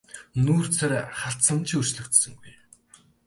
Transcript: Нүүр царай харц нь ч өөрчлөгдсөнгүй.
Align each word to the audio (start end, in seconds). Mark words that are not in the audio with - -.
Нүүр 0.45 0.65
царай 0.77 1.03
харц 1.19 1.45
нь 1.55 1.65
ч 1.67 1.69
өөрчлөгдсөнгүй. 1.77 2.53